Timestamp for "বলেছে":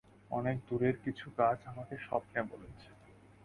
2.43-2.87